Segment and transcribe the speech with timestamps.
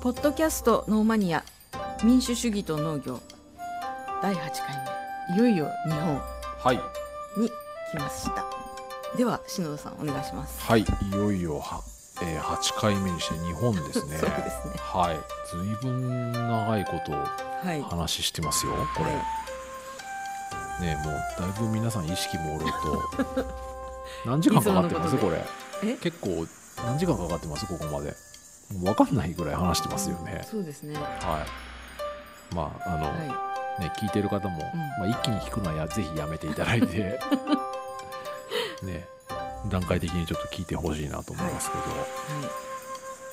[0.00, 1.44] ポッドキャストノーマニア
[2.02, 3.20] 民主主義と農業。
[4.22, 4.50] 第8回
[5.30, 5.36] 目。
[5.36, 6.18] いよいよ日本。
[6.18, 6.76] はい。
[7.40, 8.46] に来ました。
[9.16, 10.60] では篠田さんお願いします。
[10.62, 10.80] はい。
[10.80, 10.84] い
[11.14, 11.82] よいよは、
[12.22, 14.16] えー、8回目にして日本ですね。
[14.18, 14.74] そうですね。
[14.78, 15.18] はい。
[15.50, 19.10] ずいぶん長いこと話してますよこれ、
[20.86, 22.64] ねもうだいぶ皆さん意識朦朧
[23.34, 23.44] と
[24.24, 25.16] 何時間かかってます？
[25.18, 25.44] これ。
[25.84, 25.96] え？
[25.98, 26.46] 結構
[26.86, 27.66] 何時間かかってます？
[27.66, 28.14] ここまで
[28.72, 30.94] 分かんないぐらい話してますよね、そうですね。
[30.94, 31.06] はは
[31.44, 32.54] い。
[32.54, 33.50] まああの、い。
[33.80, 34.58] ね、聞いてる方も、
[34.98, 37.18] まあ、一気に聞くのはやぜひやめていただいて
[38.82, 39.06] ね
[39.68, 41.82] 段階的にちょっと聞いてほしいなと思いますけど、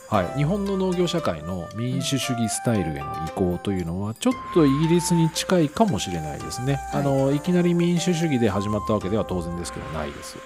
[0.09, 0.37] はい。
[0.37, 10.37] 日本の農業社会の民主主義スタイルへの移行というのはちょっとイギリスに近いかもしれないですね、はいい、あのいきなり民主主義で始まったわけでは当然ですけどないです、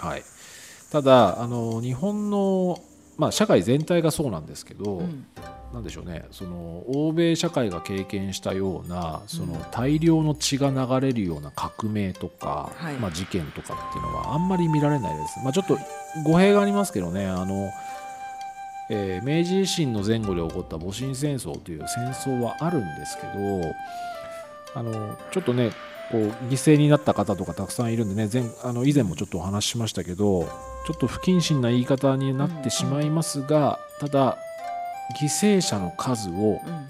[0.00, 0.12] はい。
[0.12, 0.22] はい、
[0.90, 2.78] ただあの日本の、
[3.20, 5.26] まあ、社会全体がそうなんですけど、うん。
[5.74, 6.24] なんでしょうね。
[6.32, 9.60] その欧米社会が経験したようなそのうん。
[9.70, 12.94] 大量の血が流れるような革命とか、はい。
[12.94, 15.78] まあ、事件とかっていうのはあんまり見られないです、まあ、ちょっと
[16.24, 17.26] 語弊がありますけどね。
[17.26, 17.70] あの、
[18.88, 23.74] えー明治維新の前後で起こった戊辰戦争という戦争はあるんですけど
[24.74, 25.70] あのちょっとね
[26.10, 30.48] こう犠牲になった方とかたくさんいるんでね前あの以前もちょっとお話ししましたけど
[30.86, 34.38] ちょっと不謹慎な言い方になってしまいますが、ただ
[35.20, 36.86] 犠牲者の数をうん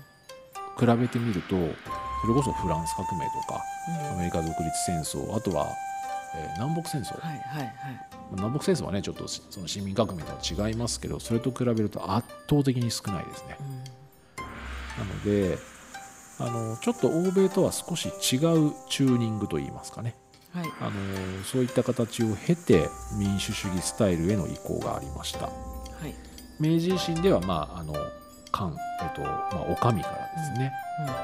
[0.79, 4.15] 比べてみるとそれこそフランス革命とかうん。
[4.15, 5.67] アメリカ独立戦争あとは、
[6.35, 7.73] えー南北戦争、はいはいはい。
[8.33, 13.59] 南北戦争はねちょっとしその市民革命とは違いますけどそれと比べると圧倒的に少ないですね。
[14.99, 15.59] なので
[16.39, 18.13] あのちょっと欧米とは少し違う
[18.89, 20.15] チューニングといいますかね
[20.53, 20.65] はい。
[20.81, 25.47] あのそういった形を経て民主主義スタイルへの移行がありました。
[25.47, 25.51] は
[26.07, 26.15] い。
[26.59, 27.95] 明治維新ではまああの
[28.53, 30.03] 官えっとまあお上からで
[30.55, 30.73] すね、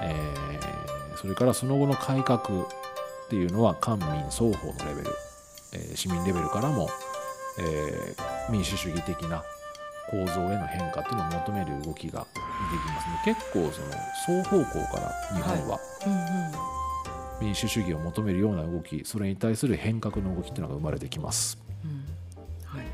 [0.02, 0.86] えー
[1.18, 2.68] それからその後の改革っ
[3.30, 5.10] ていうのは官民双方のレベル、
[5.72, 6.88] えー市民レベルからも、
[7.58, 9.42] えー民主主義的な
[10.10, 12.40] 構造への変化っていうのを求める動きが出
[12.78, 13.80] てきますので結構そ
[14.36, 16.75] の双方向から日本はうんうん
[17.40, 21.58] 民主主義を求めるような動きそれに対する変革の動きっていうのが生まれてきます。
[21.84, 22.04] うん。
[22.64, 22.86] はい。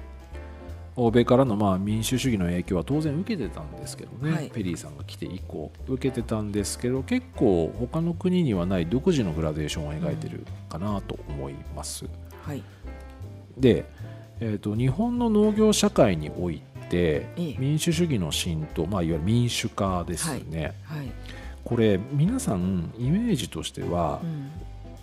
[0.95, 4.51] 欧米からのまあ民主主義の影響は当然受けてたんですけどね、はい。
[4.51, 12.07] ペリーさんが来て以降受けてたんですけど結構他の国にはない独自のグラデーションを描いてるかなと思います。
[12.43, 12.63] はい。
[13.57, 13.87] で、
[14.41, 17.57] えー、と日本の農業社会においてええ。
[17.59, 21.11] 民主主義の浸透、まあ、いわゆる民主化ですよね、はい
[21.73, 24.51] これ皆さんイメージとしてはうん。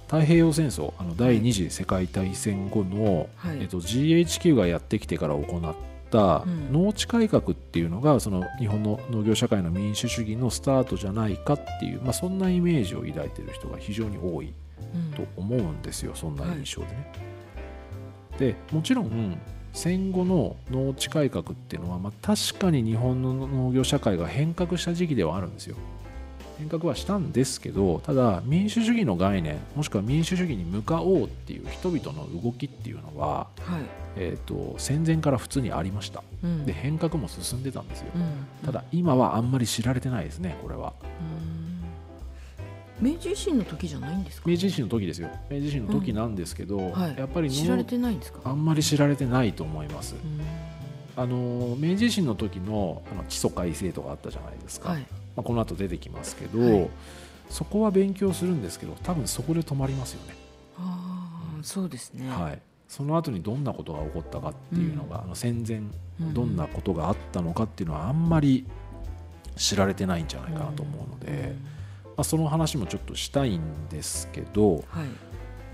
[0.06, 3.60] 太平洋戦争あの第二次世界大戦後の、はい。
[3.62, 5.76] えっと、GHQ がやってきてから行っ
[6.12, 6.72] たうん。
[6.72, 14.54] 農地改革っていうのがその日本の農業社会の民主主義のスタートじゃないかっていう、まあ、そんなイメージを抱いてる人が非常に多い
[14.94, 15.12] うん。
[15.14, 17.12] と思うんですよそんな印象でね。
[18.38, 19.40] でもちろん
[19.74, 25.76] 戦後の農地改革っていうのは、まあ、確かに日本の農業社会が変革した時期ではあるんですよ。
[26.60, 33.82] 変革はしたんですけどただ民主主義の概念もしくは民主主義に向かおうっていう人々の動きっていうのは、はい。
[34.18, 36.24] えー、と戦前から普通にありました。
[36.44, 36.66] うん。
[36.66, 38.08] で変革も進んでたんですよ。
[38.14, 38.46] うん。
[38.66, 40.94] ただ今はあんまり知られてないですねこれは。
[43.02, 43.12] うん。
[43.12, 44.50] 明治維新の時じゃないんですか？
[44.50, 45.30] 明治維新の時ですよ。
[45.50, 47.18] 明治維新の時なんですけど、はい。
[47.18, 48.42] やっぱり農知られてないんですか？
[48.44, 50.16] あんまり知られてないと思います。
[50.16, 50.42] うん。
[51.16, 55.06] あの明治維新の時のあの基礎改正とかあったじゃないですか、はい
[55.36, 56.90] まあ、この後出てきますけど、はい。
[57.50, 60.36] そこは勉強するんですけど多分そこで止まりますよね、
[60.78, 62.30] ああそうですね。
[62.30, 65.78] はい、その後にどんなことが起こったかっていうのが、あの戦前
[66.22, 66.34] うん。
[66.34, 68.66] どんなことがあったのかっていうのはあんまり
[69.56, 71.56] 知られてないんじゃないかなと思うので、
[72.06, 74.84] まあ、その話もちょっとしたいんですけど、はい。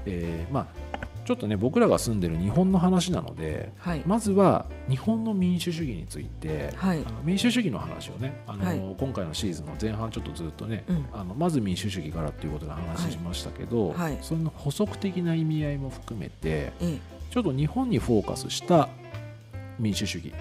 [0.06, 0.94] えーまあ、
[1.25, 4.03] ちょっとね僕らが住んでる日本の話なのではい。
[4.06, 7.04] まずは日本の民主主義について、はい。
[7.06, 8.95] あの民主主義の話をねあの、はい。
[8.98, 11.06] 今回のシーズンの前半ちょっとずっとね、うん。
[11.12, 17.00] あのまず民主主義からっていうことで話しましたけど、その補足的な意味合いも含めてえ
[17.31, 18.88] ちょっと日本にフォーカスした
[19.80, 20.31] 民主主義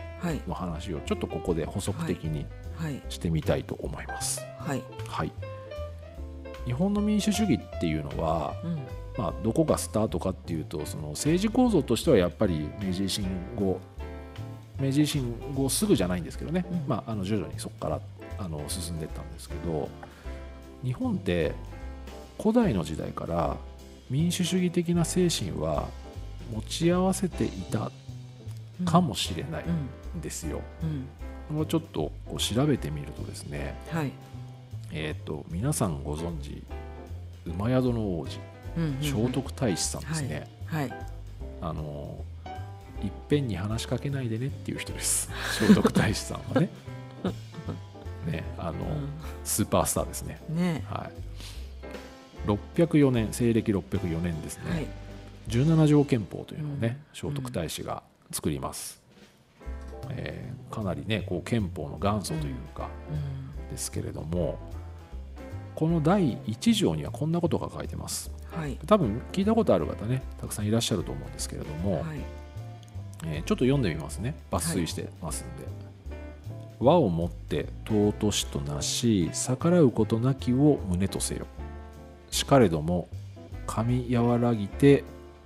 [0.47, 2.47] の話をちょっとここで補足的に
[2.77, 3.01] はい。
[3.09, 4.41] してみたいと思います。
[4.59, 4.83] はい。
[5.09, 5.33] はい、
[6.67, 8.79] 日本の民主主義っていうのは、うん
[9.17, 13.25] まあ、どこがスタートかっていうとその政治構造としてはやっぱり明治維新
[13.55, 13.81] 後
[14.81, 16.89] 明治維新後すぐじゃないんですけどね、うん。
[16.89, 18.01] まあ、あの徐々にそこから
[18.39, 19.89] あの進んでいったんですけど
[20.83, 21.53] 日本って
[22.41, 23.57] 古代の時代から
[24.11, 25.89] 民主主義的な精神は
[26.53, 27.93] 持ち合わせていた
[28.85, 30.19] かもしれないうん。
[30.19, 30.61] んですよ。
[30.83, 31.57] うん。
[31.57, 34.11] もうちょっとこう調べてみるとですね、はい。
[34.93, 36.63] えー、と皆さんご存知
[37.47, 38.39] 馬宿の王子
[39.01, 40.93] 聖徳太子さんですね、はい。
[41.61, 42.25] あの
[43.03, 45.31] いっぺんに話しかけないでねっていう人です。
[45.59, 46.69] 聖徳太子さんはね。
[48.31, 48.75] ねあの、う
[49.45, 50.41] スーパースターですね。
[50.51, 50.85] んね。
[50.87, 52.49] はい。
[52.49, 54.87] 604年西暦604年ですね、はい。
[55.49, 57.31] 17条憲法というのをね、うん。
[57.31, 59.01] 聖徳太子が作ります、
[60.11, 63.71] えーかなりねこう憲法の元祖というかうん。
[63.71, 64.59] ですけれども
[65.75, 68.31] この第1条にはこんなことが書いてます。
[68.51, 68.79] はい。
[68.87, 72.03] 多分聞いたことある方ねたくさんいらっしゃると思うんですけれども、はい。
[73.27, 74.35] えーちょっと読んでみますね。
[74.51, 75.67] 抜粋してますんで、
[76.79, 81.47] 和をもって尊しとなし逆らうことなきを胸とせよ。
[82.31, 83.09] しかれども
[83.67, 85.05] 噛み和らぎて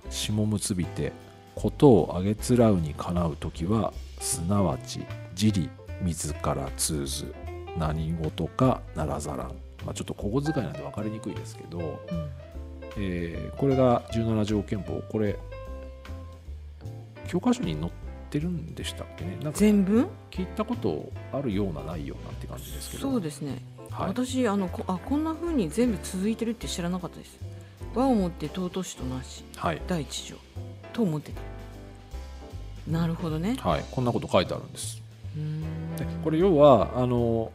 [0.09, 1.13] 下結びて
[1.55, 5.01] ことをあげつらうにかなう時はすなわち
[5.39, 5.69] 自利
[6.01, 7.33] 自ら通ず
[7.77, 9.47] 何事かならざらん、
[9.85, 12.29] まあ、ちょっと小言遣いなんで分かりにくいですけど、うん。
[12.97, 15.01] えーこれが17条憲法。
[15.09, 15.37] これ
[17.27, 17.91] 教科書に載っ
[18.29, 19.37] てるんでしたっけね？
[19.43, 20.07] なんか全文？
[20.31, 23.03] 聞いたことあるようなないようなって感じですけど。
[23.03, 23.61] そうですね。
[23.91, 27.37] はい、私あのこあこんな風に全部続いてるって知らなかったです。
[27.93, 29.81] 和をもって尊しとなしはい。
[29.87, 30.35] 第一条。
[30.93, 31.41] と思ってた。
[32.91, 33.55] なるほどね。
[33.59, 35.01] はい、こんなこと書いてあるんです。
[35.35, 35.61] うーん。
[35.61, 35.67] で
[36.23, 37.51] これ要はあの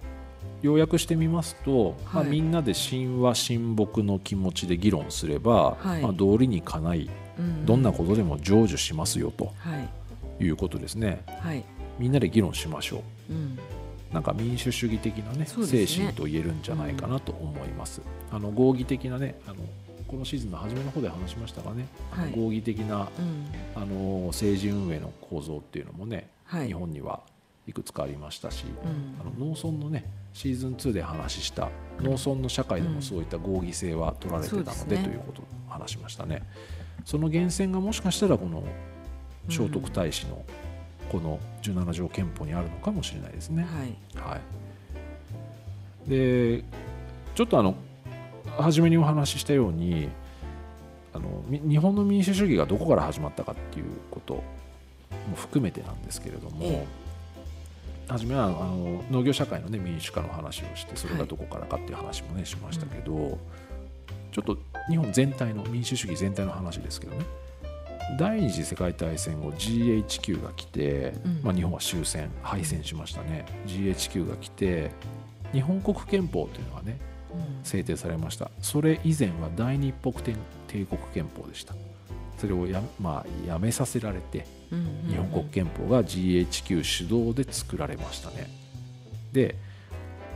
[0.63, 2.31] 要約してみますと、まあ、はい。
[2.31, 6.03] みんなで神話神木の気持ちで議論すれば、はい。
[6.03, 9.77] まあ、道理にかないうんどんなことでも成就しますよとは
[10.41, 10.45] い。
[10.45, 11.23] いうことですね。
[11.41, 11.65] はい。
[11.99, 13.33] みんなで議論しましょう。
[13.33, 13.59] うん。
[14.13, 15.47] なんか民主主義的なねね。
[15.47, 18.01] 精神と言えるんじゃないかなと思います。
[18.33, 19.57] あの合議的なねあの
[20.09, 22.33] このシーズンの初めの方で話しましたがね、はい。
[22.33, 23.47] 合議的なうん。
[23.75, 26.69] あの政治運営の構造っていうのもね、はい。
[26.69, 27.21] 日本には
[27.67, 29.21] いくつかありましたし、うん。
[29.21, 31.71] あの農村のねシーズン2で話した
[32.01, 36.43] 農村の社会でもそういった合議制は取られてたので,、ということを話しましたね。
[37.05, 38.65] その源泉がもしかしたらこの
[39.49, 40.45] 聖徳太子の
[41.11, 43.65] この17条憲法にあるのかもしれないですね。
[43.65, 44.31] はい。
[44.31, 44.41] は
[46.07, 46.65] い、で
[47.35, 47.75] ちょっとあの
[48.59, 50.09] 初めにお話ししたように
[51.13, 54.43] あのみ日本の民主主義がどこから始まったかっていうことも
[55.37, 56.87] 含めてなんですけれども、え
[58.09, 63.39] 初めはあの農業社会の、ね、民主化の話をしてそれがどこからかっていう話もね、しましたけど、
[64.33, 64.59] ちょっと
[64.89, 67.25] 日本全体の民主主義全体の話ですけどね。
[68.19, 71.41] 第二次世界大戦後 GHQ が来て、うん。
[71.43, 73.47] まあ、日本は終戦敗戦しましたね。
[73.67, 74.91] GHQ が来て
[75.53, 76.99] 日本国憲法というのがね
[77.33, 77.65] うん。
[77.65, 78.51] 制定されました。
[78.61, 80.35] それ以前は大日北帝
[80.69, 81.75] 帝国憲法でした。
[82.39, 84.64] それをや,、まあ、やめさせられてうん
[85.09, 88.49] 日本国憲法が GHQ 主導で作られましたね。
[89.33, 89.57] で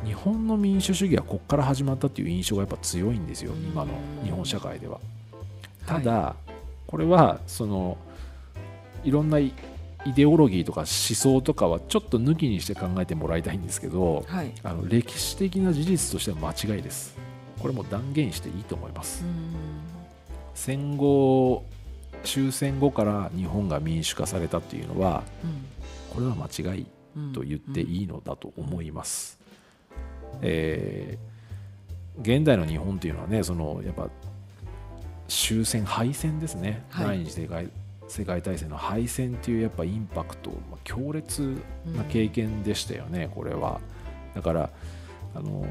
[0.05, 3.64] 日本の民主主義はここから始まったっていう印象がやっぱ強いんですようん。
[3.64, 3.93] 今の
[4.23, 5.00] 日本社会では。
[5.87, 6.37] ただ、
[6.87, 7.96] これはその
[9.02, 9.52] いろんなイ
[10.05, 14.52] イデオロギーとか思想とかはちょっと抜きにして考えてもらいたいんですけどはい。
[14.62, 17.17] あの歴史的な事実としては間違いです。
[17.58, 19.25] これも断言していいと思います。
[19.25, 19.32] うん。
[20.55, 21.64] 戦後
[22.25, 25.23] 終戦後から日本が民主化されたっていうのは
[26.11, 29.38] これは間違いうんと言っていいのだと思います。
[30.43, 31.38] えー
[32.21, 34.09] 現代の日本っていうのはねそのやっぱ
[35.28, 37.69] 終戦敗戦ですね、はい第二次世界
[38.09, 41.62] 世界大戦の敗戦っていうやっぱインパクト、まあ強烈
[41.95, 43.81] な経験でしたよね、これは。
[44.35, 44.71] だから
[45.35, 45.66] あの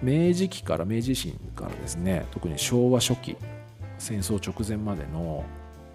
[0.00, 3.36] 明治期から明治維新からですね特に昭和初期
[3.98, 5.44] 戦争直前までの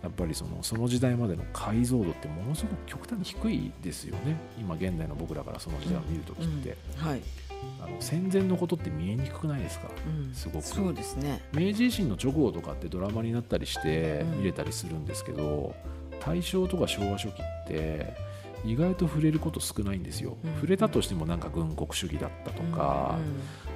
[0.03, 4.37] やっぱりそのその時代までの解像度ってものすごく極端に低いですよね。
[4.59, 7.07] 今現代の僕らからその時代を見るときって、うん。
[7.07, 7.21] はい。
[7.81, 9.87] あの戦前のことって見えにくくないですか？
[10.05, 10.33] うん。
[10.33, 10.65] すごく。
[10.65, 11.41] そうですね。
[11.53, 14.37] 明治維新の直後とかってドラマになったりしてうん。
[14.39, 15.73] 見れたりするんですけど、
[16.19, 18.13] 大正とか昭和初期って
[18.65, 20.55] 意外と触れること少ないんですよ、うん。
[20.55, 23.17] 触れたとしてもなんか軍国主義だったとか、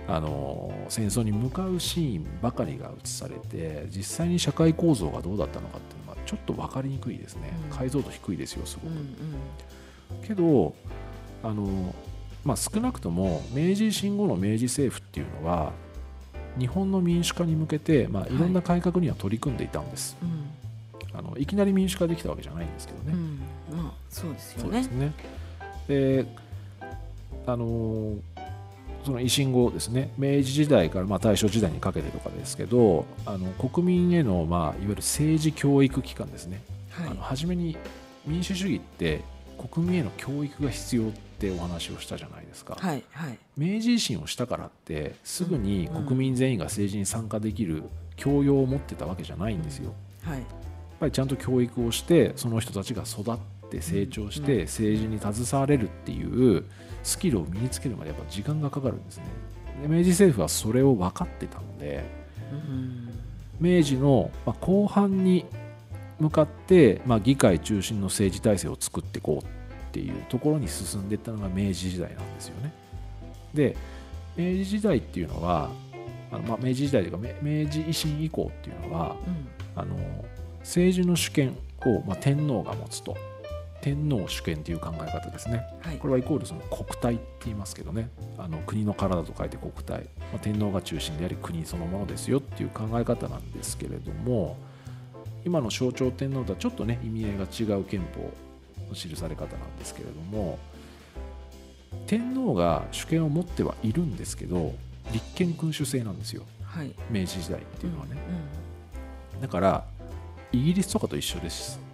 [0.08, 5.97] あの戦争に向かうシーンばかりが映されて実際に社会構造がどうだったのかって
[6.28, 7.76] ちょっと分かりにくいですね、うん。
[7.76, 10.28] 解像度低いですよすごく、うんうん。
[10.28, 10.76] けど
[11.42, 11.96] あの、
[12.46, 15.72] まあ、少なくとも明治維新後の明治政府っていうのは
[16.60, 21.18] 日本の民主化に向けて、まあ、いろんな改革には取り組んでいたんです、うん。
[21.18, 23.40] あのいきなり民主化できたわけじゃないんですけどね、うん。
[23.78, 24.64] まあそうですよね。
[24.64, 25.14] そうですね。
[25.88, 26.26] で
[27.46, 28.16] あの
[29.08, 30.12] その維新後ですね。
[30.18, 36.62] 明治時代からまあ大正時代にかけてとかですけどあの国民への、まあ、いわゆる政治教育機関ですね、
[36.92, 37.08] はい。
[37.10, 37.78] あの初めに
[38.26, 39.22] 民主主義って
[39.72, 43.38] 国民への教育が必要っってお話をしたじゃないですか、はいはい。
[43.56, 47.84] 明治維新をしたからってすぐに国民全員が政治に参加できる
[48.16, 49.94] 教養を持ってたわけじゃないんですよ。
[50.24, 50.40] はい。
[50.40, 50.48] やっ
[51.00, 53.38] ぱりちゃんと教育をしてその人たちが育っ
[53.70, 56.66] て成長しうんて政治に携われるっていう
[57.04, 59.24] スキルを身につけるまでやっぱ時間がかかるんですね。
[59.82, 62.04] で明治政府はそれを分かってたので
[62.52, 63.10] うん
[63.60, 65.46] 明治のまあ後半に
[66.20, 69.48] 向かってまあ議会中心の政治体制を作っていこうっ
[69.92, 72.74] ていうところに進んでいったのが明治時代なんですよね。
[73.54, 73.76] で
[74.36, 75.72] 明治時代っていうのは
[76.32, 79.96] あのまあ明治時代というか明明治維新以降っていうのはうんあの
[80.60, 81.56] 政治の主権
[81.86, 83.16] を、まあ、天皇が持つと
[83.88, 85.64] 天皇主権という考え方ですね。
[85.82, 85.98] はい。
[85.98, 88.10] これはイコールその国体って言いますけどね。
[88.38, 90.04] あの国の体と書いて国体、
[90.34, 94.58] まあ、天皇が中心であり国そのものですよっていう考え方なんですけれども
[95.46, 98.30] 今の象徴天皇とはちょっとね意味合いが違う憲法
[98.90, 100.60] の記され方なんですけれども
[102.08, 104.74] 天皇が主権を持ってはいるんですけど
[105.14, 106.44] 立憲君主制なんですよ。
[106.66, 106.94] はい。
[107.10, 108.18] 明治時代っていうのはね、
[109.40, 109.86] うだから
[110.52, 111.87] イギリスとかと一緒です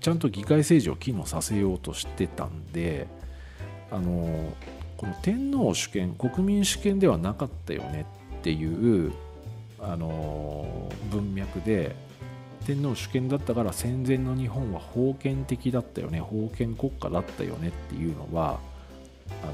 [0.00, 3.06] ちゃんと議会政治を機能させようとしてたんで
[3.90, 4.52] あの
[4.96, 8.06] この天皇主権国民主権ではなかったよね
[8.38, 9.12] っていう
[9.80, 11.94] あの文脈で
[12.66, 18.58] 天皇主権だったから戦前の日本は封建的だったよね封建国家だったよねっていうのは
[19.42, 19.52] あの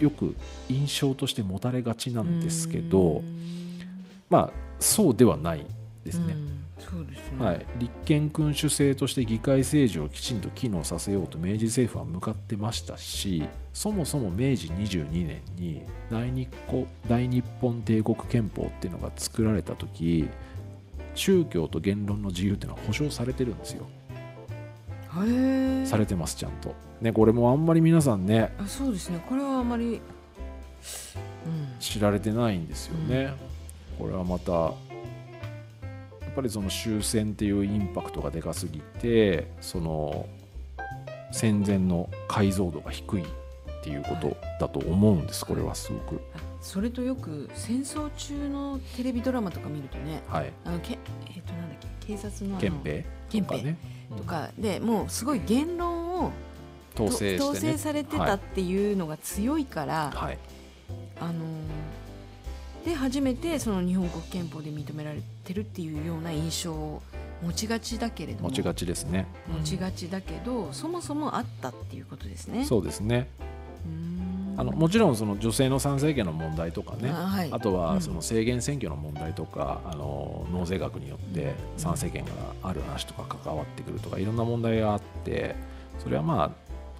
[0.00, 0.34] よく
[0.68, 3.52] 印象として持たれがちなんですけど、うん
[4.32, 5.66] まあそうではない
[6.04, 6.32] ですね。
[6.32, 7.44] うんそうですね。
[7.44, 20.28] はい、立憲君主制として議会政治をきちんと機能させようと明治政府は向かってましたしそもそも明治22年に大日こ大日本帝国憲法っていうのが作られた時
[21.14, 23.86] 宗教と言論の自由っていうのは保障されてるんですよ。
[25.84, 26.74] されてますちゃんと。
[27.00, 29.22] ねこれもあんまり皆さんねあそうですね。
[29.28, 30.00] これはあまり
[31.46, 31.72] うん。
[31.80, 33.34] 知られてないんですよね、
[33.98, 34.72] これはまたや
[36.32, 40.26] っぱりその終戦っていうインパクトがでかすぎてその
[41.30, 43.26] 戦前の解像度が低いっ
[43.84, 46.20] ていうことだと思うんです、これはすごく。
[46.34, 50.52] あそれとよく戦争中のテレビドラマとか見るとねはい。
[50.64, 53.76] あのけえっ、となんだっけ警察の憲兵憲兵とかね。
[54.16, 56.30] とかでもうすごい言論を
[56.94, 57.40] 統制ね。
[57.40, 60.38] 統制されてたっていうのが強いから、はい、はい。
[61.20, 61.34] あのー
[62.84, 67.02] で初めてその日本国憲法で認められてるっていうような印象を
[67.42, 72.64] 持ちがちだけれども持ちがちですね、持ちがちだけど、そもそもあったっていうことですね。
[72.64, 73.28] そうですね。
[74.54, 77.48] あのもちろんその女性の参政権の問題とかねあはい。
[77.50, 77.78] あとうん。
[77.78, 85.56] はその制限選挙の問題とか、あの納税額によって参政権がある話とか関わってくるとかいろんな問題があって
[85.98, 86.50] それはまあ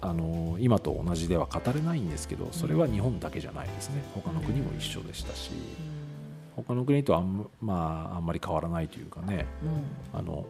[0.05, 4.03] あの今と同じでは語れないんですけどそれは日本だけじゃないですね。
[4.13, 5.51] 他の国も一緒でしたし
[6.55, 9.45] 他の国とあん,、まあ、あんまり変わらないというかね。
[10.13, 10.19] うん。
[10.19, 10.45] あの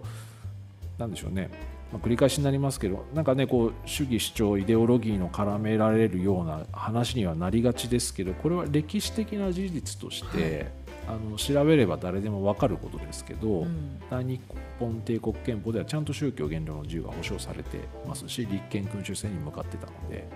[0.97, 1.49] なんでしょうね、
[1.91, 10.71] まあ繰り返しになりますけどなんかねこう主義主張イデオロギーの絡められるような話にはなりがちですけどこれは歴史的な事実として、
[11.07, 13.99] あの調べれば誰でも分かることですけど、うん。
[14.09, 14.41] 大日
[14.79, 20.27] 本帝国憲法ではちゃんと宗教言論の自由が保障されてますし立憲君主制に向かってたので。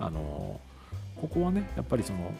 [0.00, 0.58] あの
[1.20, 2.32] ここはねやっぱりその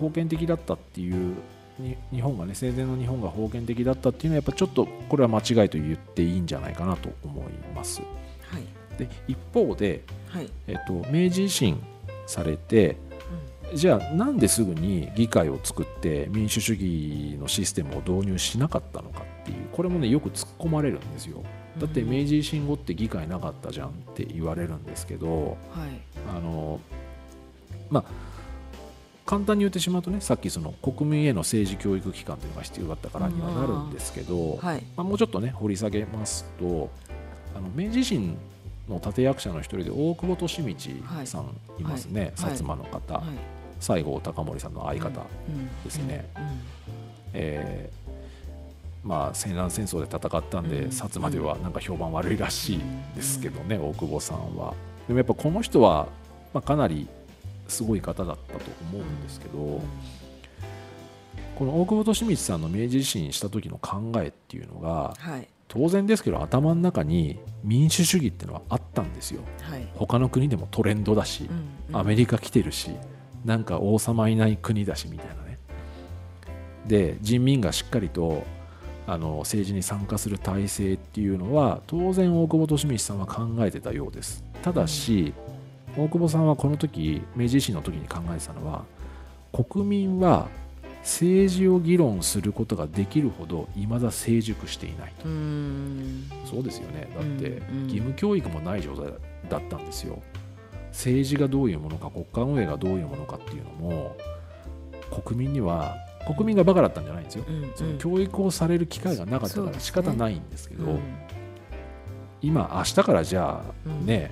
[0.00, 1.36] 封建的だったっていう
[1.78, 8.00] に日本がね戦前の日本が封建的だったっていうのはやっぱちょっとこれは間違いと言っていいんじゃないかなと思います。
[8.00, 8.98] はい。
[8.98, 10.48] で一方で、はい。
[10.66, 11.82] えっと、明治維新
[12.26, 12.96] されて
[13.74, 21.42] じゃあなんですぐに議会を作って民主主義のシステムを導入しなかったのかっていうこれもねよく突っ込まれるんですよ。
[21.78, 26.00] だって明治維新後って議会なかったじゃんって言われるんですけど、はい。
[26.36, 26.80] あの
[27.90, 28.04] まあ
[29.26, 34.84] 簡単に言ってしまうとねさっきその国民への政治教育機関というのが必要だったからにはなるんですけど、はい。
[34.96, 36.90] まあ、もうちょっとね掘り下げますと
[37.56, 38.36] あの明治維新
[38.88, 40.90] の立役者の一人で大久保利通
[41.24, 41.44] さん
[41.80, 42.30] いますね、はい。
[42.30, 46.24] 薩摩の方、はい西郷隆盛さんの相方、うんですね。
[49.04, 50.88] まあ、西南戦争で戦ったんで、うん。
[50.88, 52.80] 薩摩ではなんか評判悪いらしい
[53.14, 54.74] ですけどね、大久保さんは。
[55.06, 56.08] でもやっぱこの人は、
[56.54, 57.06] まあ、かなり
[57.68, 59.80] すごい方だったと思うんですけど、うん。
[61.56, 65.48] この大久保利通さんの明治維新した時の考えっていうのがはい。
[65.68, 69.42] 当然ですけど頭の中に民主主義っていうのはあったんですよ。
[69.62, 69.86] はい。
[69.96, 71.48] 他の国でもトレンドだし、
[71.90, 71.96] うん。
[71.96, 72.92] アメリカ来てるし
[73.44, 75.58] なんか王様いない国だしみたいなね。
[76.86, 78.44] で人民がしっかりと
[79.06, 84.42] あの政治に参加する体制っていうのは当然大久保利通さんは考えてたようです。
[84.62, 85.34] ただし、
[85.96, 88.84] 大久保さんはこの時明治維新の時に考えてたのは
[89.52, 90.48] 国民は
[91.02, 96.30] 政治を議論することができるほど未だ成熟していないと、うん。
[96.46, 97.08] そうですよね。
[97.14, 99.12] だって義務教育もない状態
[99.50, 100.22] だったんですよ
[100.94, 104.16] 政治がどういうものか国家運営がどういうものかっていうのも
[105.24, 105.96] 国民には
[106.26, 107.44] 国民がバカだったんじゃないんですよ。
[107.46, 111.00] うんその教育をされる機会がなかったから仕方ないんですけど、うん。
[112.40, 114.06] 今明日からじゃあうん。
[114.06, 114.30] ね、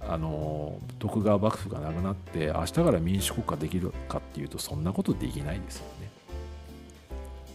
[0.00, 6.08] あの徳川幕府がなくなって明日から民主国家できるかっていうとそんなことできないですよね。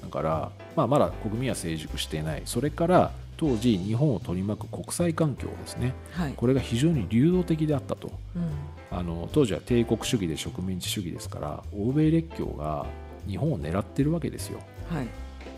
[0.03, 2.41] だから、まあ、まだ国民は成熟していない。
[2.45, 5.93] それから当時日本を取り巻く国際環境ですね。
[6.11, 6.33] はい。
[6.35, 8.11] これが非常に流動的であったと。
[8.35, 8.51] うん。
[8.91, 12.85] あの当時は帝国主義で植民地主義ですから欧米列強が
[13.25, 14.59] 日本を狙ってるわけですよ。
[14.89, 15.07] はい。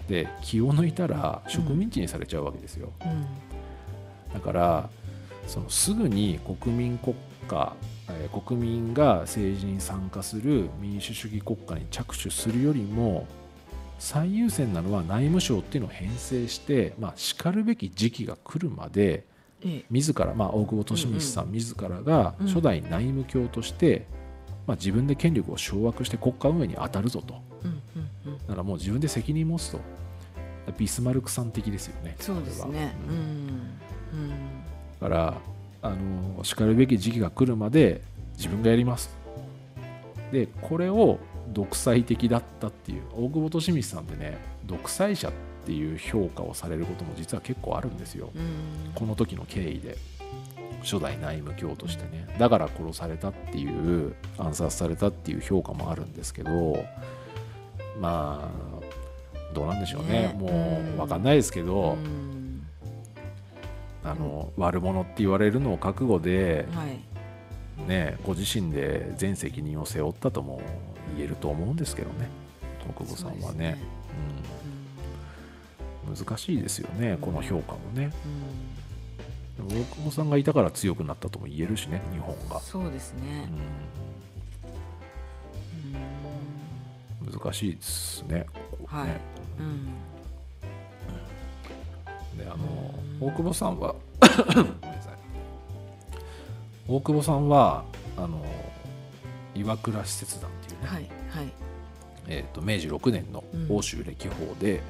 [0.08, 3.26] で気を抜いたら植民地にされちゃうわけですよ、うん。
[4.34, 4.90] だから
[5.48, 7.16] そのすぐに国民国
[7.48, 7.74] 家、
[8.10, 13.26] えー国民が政治に参加する民主主義国家に着手するよりも
[14.02, 19.26] 最優先なのは内務省っていうのを編成して、まあ、しかるべき時期が来るまで
[19.64, 19.86] ええ。
[19.92, 22.48] 自ら、まあ、大久保利通さん自らがうん。
[22.48, 24.08] 初代内務卿として、
[24.66, 27.36] まあ、自分で権力を掌握して国家運営に当たるぞと。
[28.48, 29.80] だからもう自分で責任持つと。
[30.80, 32.66] ビスマルクさん的ですよねそうですね。
[32.66, 32.92] これは。
[33.08, 33.20] うん。
[34.20, 34.30] うん。
[35.00, 35.38] だから
[35.84, 38.02] あのしかるべき時期が来るまで
[38.36, 39.16] 自分がやります。
[40.32, 41.20] でこれを
[41.54, 45.32] 独裁的だったっていう大久保利通さんってね独裁者っ
[45.66, 48.30] ていう評価をされることも実は結構あるんですよ。
[48.36, 48.92] うん。
[48.96, 49.98] この時の経緯で。
[50.84, 52.26] 初代内務卿としてね。
[52.40, 56.84] だから殺されたっていう暗殺されたっていう評価もあるんですけど
[58.00, 58.82] まあ
[59.54, 60.34] どうなんでしょうね。
[60.34, 60.36] ね。
[60.36, 60.94] もうん。
[60.96, 62.66] う分かんないですけど、うん。
[64.04, 67.00] あの悪者って言われるのを覚悟で、はい。
[67.88, 70.62] ね、ご自身で全責任を背負ったとも
[71.22, 72.28] 言えると思うんですけどね。
[72.90, 73.78] 大久保さんはね。
[76.08, 78.12] うん、難しいですよねこの評価もね。
[79.60, 79.68] うん。
[79.68, 83.48] 大久保さんがいたから強くなったとも言えるしね日本が、そうですね。
[87.24, 89.08] うん、難しいですねここはい。
[89.08, 89.22] ね
[89.60, 89.86] うん。
[92.38, 93.28] であのうん。
[93.28, 93.94] 大久保さんは
[96.88, 97.84] 大久保さんは
[98.18, 98.44] あの
[99.56, 101.54] 岩倉使節団っていうね、はいはい。
[102.28, 103.78] えー、と明治6年のうん。
[103.78, 104.82] 欧州歴訪で、うん。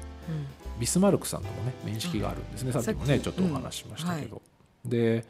[0.78, 4.42] ビスマルクさんともね面識があるんですね、さっきもねちょっとお話ししましたけど、
[4.84, 5.24] で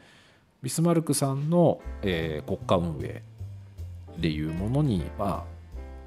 [0.61, 3.21] ビスマルクさんの、えー国家運営
[4.17, 5.53] っていうものに、まあ、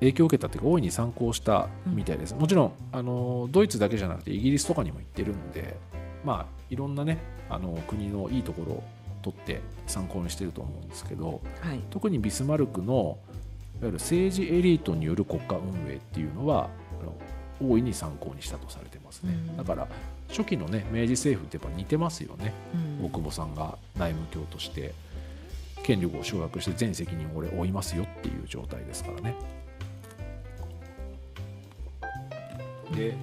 [0.01, 5.77] 影響を受けたというか大いに参考したみたいです、もちろんあのドイツだけじゃなくてイギリスとかにも行ってるんで
[6.25, 8.85] まあいろんなねあの国のいいところを
[9.27, 11.81] 取って参考にしてると思うんですけどはい。
[11.91, 13.19] 特にビスマルクの
[13.81, 16.71] いわゆる政治エリートによる国家運営っていうのは
[17.61, 19.57] 大いに参考にしたとされてますね、うん。
[19.57, 19.89] だから
[20.29, 22.53] 初期のね明治政府ってやっぱ似てますよね、
[23.01, 23.07] うん。
[23.07, 24.95] 大久保さんが内務卿として
[25.83, 29.35] 権力を掌握して全責任を俺負いますよっていう状態ですからね。
[32.95, 33.15] で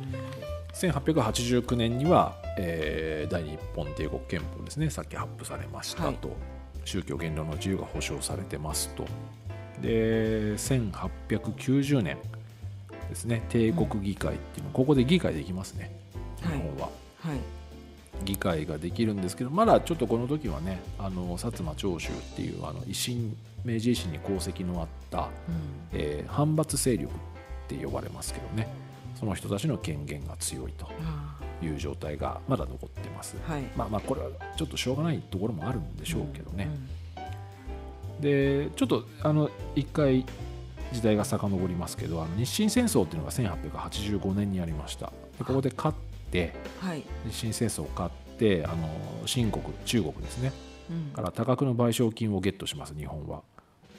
[0.73, 6.37] 1889年には、えー大日本帝国憲法ですねさっき発布されましたと、はい。
[6.85, 9.05] 宗教言論の自由が保障されてますと。
[9.81, 12.17] で1890年
[13.09, 15.91] ですね帝国議会っていうのここで議会できますね
[16.41, 16.57] 日はい。
[16.59, 16.89] 本は、
[17.21, 17.37] はい。
[18.25, 25.27] 議会ができるんですけどまだちょっとこの時はねあの薩摩長州っていうあの維新明治維新に功績のあった、うん。
[25.93, 27.09] えー反発勢力っ
[27.67, 28.67] て呼ばれますけどね
[29.15, 33.35] その人たちの権限が強いとあいう状態がまだ残ってます。
[33.37, 33.63] ーはい。
[33.75, 37.03] まあまあこれはちょっとしょうがないところもあるんでしょうけどね、うん
[38.19, 40.25] でちょっとあの一回
[40.93, 45.07] 時代が遡りますけどあの日清戦争っていうのが1885年にありました。
[45.37, 45.97] でここで勝っ
[46.31, 47.03] てはい。
[47.29, 48.87] 日清戦争を勝ってあの
[49.25, 50.53] 新国中国ですね。
[50.89, 51.13] うん。
[51.13, 53.41] から多額の賠償金をゲットします日本は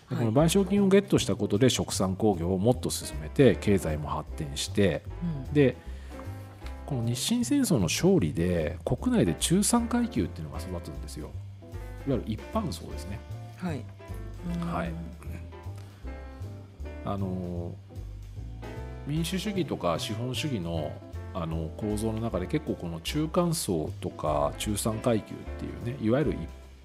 [0.08, 5.02] この賠償金をゲットしたことで殖産工業をもっと進めて経済も発展して
[5.46, 5.54] うん。
[5.54, 5.76] で
[6.86, 11.30] この日清戦争の勝利で国内で中産階級っていうのが育つんですよ。
[12.06, 13.18] いわゆる一般層ですね。
[13.56, 13.82] はい。
[14.62, 14.72] うん。
[14.72, 15.14] はい
[17.04, 17.72] あの
[19.06, 20.92] 民主主義とか資本主義の
[21.36, 26.38] あの構造の中で結構この中間層とか中産階級っていうねいわゆる一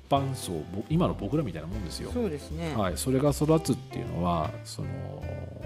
[0.09, 2.11] 般層ぼ今の僕らみたいなもんですよ。
[2.11, 2.75] そうですね。
[2.75, 4.87] はい、それが育つっていうのはその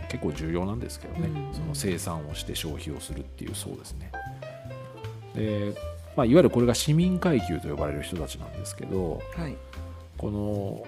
[0.09, 1.53] 結構重要なんですけどね、うん。
[1.53, 4.11] その生産をして消費をするっていうそうですね。
[5.35, 5.73] で
[6.15, 9.55] まあ、いわゆるこれが市民階級と呼ばれる人たちなんですけどはい。
[10.17, 10.85] この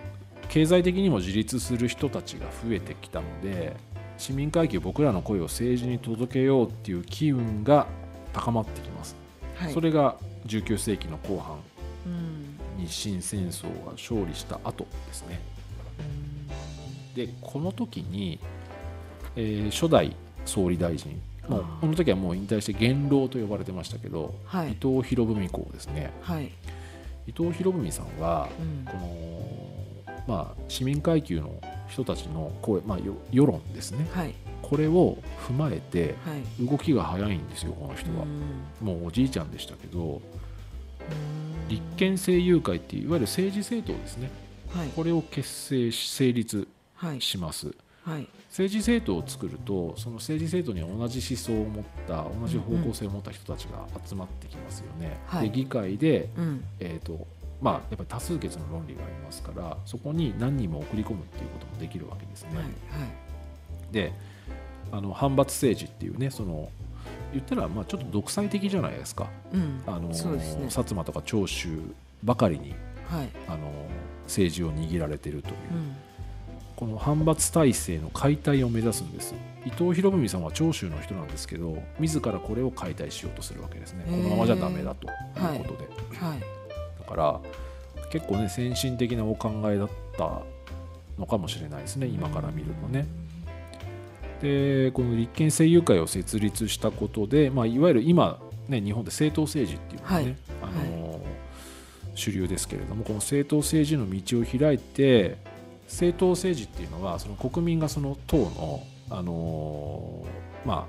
[0.50, 3.76] 経済的にも自立する人たちが増えてきたので
[4.20, 7.88] 市民階級僕らの声を政治に届けようっていう機運が
[8.34, 9.16] 高まってきます、
[9.56, 9.74] はい。
[9.74, 11.58] それが19世紀の後半。
[12.06, 12.45] うん
[12.86, 15.40] 日清戦争が勝利した後ですね。
[17.16, 18.40] でこの時に、
[19.36, 24.72] えー初代総理大臣もうこの時はもう引退して元老と呼ばれてましたけど、はい。
[24.72, 26.12] 伊藤博文公ですね。
[26.22, 26.52] はい。
[27.28, 28.86] 伊藤博文さんはうん。
[28.86, 34.08] この、まあ、市民階級の人たちの声、まあ、よ世論ですね。
[34.12, 34.34] はい。
[34.62, 35.18] これを
[35.48, 36.66] 踏まえてはい。
[36.68, 38.24] 動きが早いんですよこの人は。
[38.82, 38.88] うん。
[38.88, 40.22] もうおじいちゃんでしたけど
[41.10, 44.30] うん立憲政友会っていういわゆる政治政党ですね。
[44.74, 44.90] はい。
[44.90, 47.22] これを結成し成立はい。
[47.22, 47.74] します。
[48.04, 48.28] はい。
[48.50, 55.20] 政治政党を作るとその政治政党には同じ思想を持った同じ方向性を持った人たちが集まってきますよね。
[55.28, 55.50] はい。
[55.50, 56.64] で議会で、うん。
[56.80, 57.28] えーと
[57.62, 62.50] まあ、やっぱり多数決の論理がありますからそこに何人も送り込むっていうこともできるわけですね。
[62.56, 62.64] はい。
[62.64, 62.74] はい。
[63.92, 64.14] で
[64.92, 66.70] あの反発政治っていうねその
[67.36, 69.30] 言ったらまあちょっと独裁的じゃないですか。
[69.54, 69.84] うん。
[69.86, 70.16] あのね。
[70.16, 71.80] 薩摩とか長州
[72.24, 72.74] ばかりに
[73.10, 73.30] はい。
[73.48, 73.72] あの
[74.24, 75.96] 政治を握られているという、うん。
[76.76, 79.36] この反発体制の解体を目指すんです。
[79.66, 84.06] 伊藤博文さんは長州の人なんですけど自らこれを解体しようとするわけですね。
[84.06, 85.12] このままじゃダメだとい
[85.58, 86.40] うことで、はい。
[87.00, 87.42] だから
[88.12, 90.42] 結構ね先進的なお考えだった
[91.20, 93.06] のかもしれないですね今から見るとね
[94.42, 100.36] でこの立憲政友会を設立したことで、まあ、いわゆる今、ね、日本で政党政治っていうのがね、はい。
[100.62, 101.22] あの
[102.16, 105.38] 主流ですけれどもこの政党政治の道を開いて
[105.86, 110.26] 政党政治っていうのはその国民がその党の、あの
[110.66, 110.86] まあ、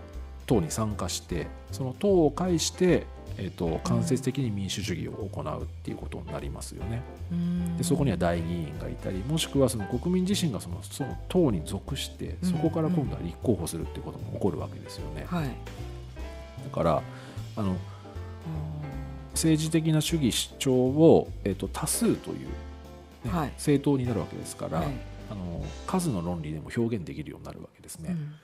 [0.46, 3.06] 党に参加してその党を介して、
[3.38, 7.03] えー、と間接的に民主主義を行うっていうことになりますよね。
[7.31, 7.77] うん。
[7.77, 12.51] でそこには代議員がいたりもしくはその国民自身がそのその党に属してうん。
[12.51, 15.27] そこから今度は立候補するっていうことも起こるわけですよね。
[15.29, 15.49] はい。
[16.64, 17.03] だから
[17.57, 17.77] あの
[19.33, 22.49] 政治的な主義主張を、えー、と多数という、
[23.25, 23.49] ねはい。
[23.51, 24.87] 政党になるわけですから、はい。
[25.31, 28.11] あの数の論理でも表現できるようになるわけですね。
[28.11, 28.35] うん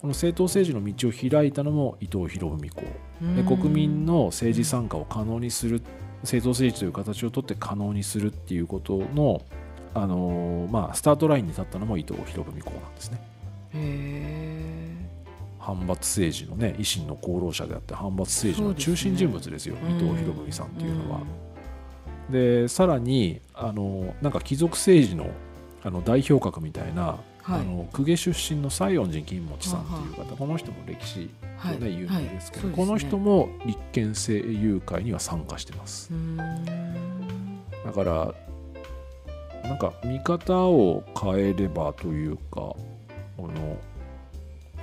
[0.00, 2.82] この政党政治の道を開いたのも伊藤博文公。
[2.82, 2.88] で
[3.20, 3.44] うん。
[3.44, 5.82] 国民の政治参加を可能にする
[6.22, 9.42] 政党政治という形をとって可能にするっていうことの、
[9.94, 13.20] あのーまあ、スタートラインに立ったのも伊藤博文公なんですね。
[15.58, 21.20] 反発政治のね維新の功労者であって反発政治の中心人物ですよ伊藤博文さんっていうのは。
[22.30, 25.30] でさらにあのなんか貴族政治の
[25.82, 27.60] あの代表格みたいな、はい。
[27.60, 32.76] あの公家出身の西園寺金持さんっていう方この人も歴史はいでね有名ですけど、はい。
[32.76, 36.10] この人も立憲政友会には参加してます。
[37.84, 38.34] だから
[39.62, 42.76] なんか見方を変えればというかこ
[43.38, 43.76] の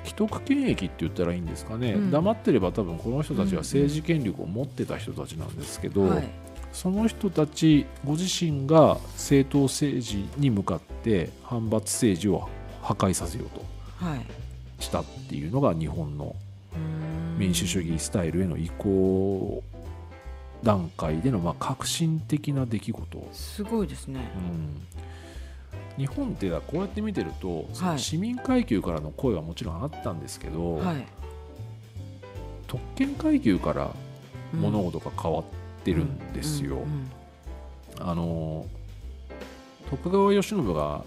[0.03, 2.11] 既得権益って言ったらいいんですかね、うん。
[2.11, 6.29] 黙ってれば多分この人たちは政治権力を持ってた人たちなんですけど、はい
[6.71, 12.49] その人たちご自身が政党政治に向かって反発政治を
[12.81, 13.65] 破壊させようと
[14.05, 14.25] はい。
[14.79, 16.35] したっていうのが日本の
[17.37, 19.63] 民主主義スタイルへの移行
[20.63, 24.19] 段階でのまあ革新的な出来事、すごいですね。
[25.97, 31.05] うん、日本ってこうやって見てると、その市民階級からの声はもちろんあったんですけど、はい。
[32.67, 33.91] 特権階級から
[34.53, 35.43] うん物事が変わっ
[35.83, 36.77] てるんですよ。
[36.77, 37.11] うんうん
[37.99, 38.65] あの
[39.89, 41.03] 徳川慶喜が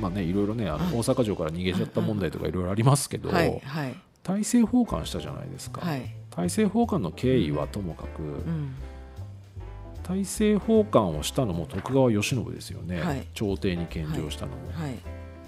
[0.00, 0.94] まあねいろいろねあのはい。
[0.94, 2.52] 大阪城から逃げちゃった問題とかい。
[2.52, 3.94] ろいろありますけど、はいはい。
[4.24, 6.10] 大政奉還したじゃないですか、はい。
[6.30, 8.74] 大政奉還の経緯はともかく、うん
[10.02, 13.26] 大政奉還をしたのも徳川慶喜ですよね、はい。
[13.34, 14.94] 朝廷に献上したのも、はい。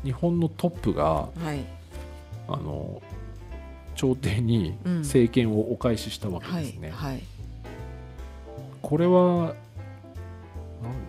[0.05, 1.65] 日本のトップがはい。
[2.47, 3.01] あの
[3.95, 4.99] 朝廷にうん。
[4.99, 7.23] 政権をお返ししたわけはいですね、はい
[8.83, 9.55] これは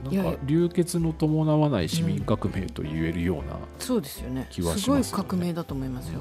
[0.04, 4.48] なんか流血の伴わない市民革命と言えるような、そうですよね。
[4.50, 6.20] 気はしすごいますよね革命だと思いますよ。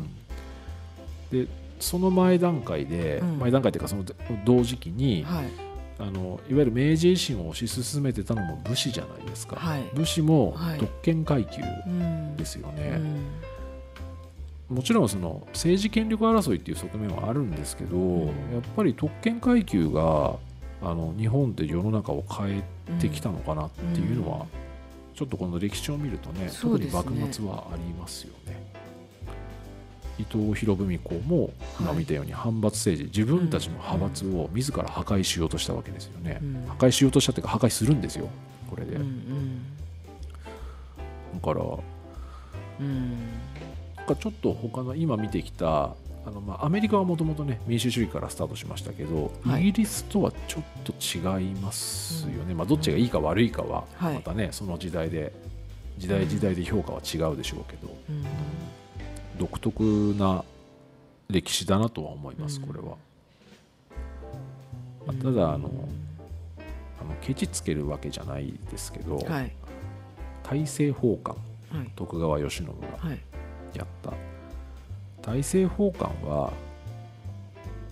[1.32, 1.46] で
[1.80, 3.38] その前段階で、うん。
[3.38, 4.04] 前段階というかその
[4.44, 5.46] 同時期に、はい。
[5.98, 9.84] あのいわゆる明治維新を推し進めてたのも武士じゃないですか、はい。
[9.94, 10.78] 武士もはい。
[10.78, 12.98] 特権階級うんですようね、
[14.70, 14.74] ん。
[14.74, 18.26] もちろんその政治権力争いっていう側面はあるんですけど、ん。
[18.28, 18.32] やっ
[18.76, 20.36] ぱり特権階級が
[20.82, 22.62] あの日本って世の中を変え
[23.00, 24.46] てきたのかなっていうのは、うん。
[25.14, 28.70] ちょっとこの歴史を見るとね特に幕末はありますよね。
[30.18, 36.38] 伊藤博文公も今見たように反発政治、自分たちの派閥を自ら破壊しようとしたわけですよね。
[36.42, 36.64] うん。
[36.68, 38.28] 破壊しようとしたっていうか破壊するんですよ
[38.68, 38.96] これで。
[38.96, 39.02] うん
[41.32, 41.40] うん。
[41.40, 41.64] から
[42.80, 43.10] うん。
[43.96, 45.94] なんかちょっと他の今見てきた
[46.26, 49.62] あのまあアメリカはもともとね民主主義からスタートしましたけど、はい。
[49.62, 54.14] イギリスとはちょっと違いますよね、まあ、どっちがいいか悪いかははい。
[54.14, 55.32] またね、その時代で
[55.98, 58.24] 時代時代で評価は違うでしょうけど、うん
[59.38, 59.82] 独特
[60.18, 60.44] な
[61.30, 62.66] 歴史だなとは思います、うん。
[62.66, 62.96] これは。
[65.06, 65.70] まあただあの
[67.00, 69.52] あのケチつけるわけじゃないですけど、はい。
[70.42, 71.36] 大政奉還
[71.72, 71.90] はい。
[71.96, 73.20] 徳川慶喜がはい。
[73.74, 74.12] やった
[75.30, 76.52] 大政奉還は